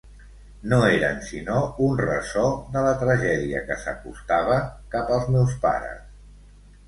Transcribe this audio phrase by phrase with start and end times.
[0.69, 1.57] No eren sinó
[1.87, 2.45] un ressò
[2.77, 4.57] de la tragèdia que s'acostava
[4.97, 6.01] cap als meus pares.